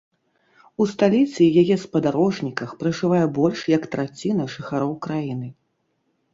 У 0.83 0.87
сталіцы 0.93 1.39
і 1.47 1.51
яе 1.63 1.77
спадарожніках 1.83 2.73
пражывае 2.81 3.21
больш 3.37 3.59
як 3.77 3.83
траціна 3.95 4.51
жыхароў 4.59 4.99
краіны. 5.09 5.47